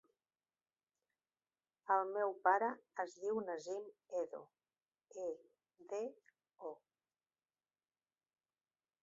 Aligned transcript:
El 1.95 2.09
meu 2.15 2.33
pare 2.47 2.69
es 3.03 3.13
diu 3.25 3.43
Nassim 3.49 3.85
Edo: 4.23 4.41
e, 5.27 5.29
de, 5.93 6.01
o. 6.71 6.73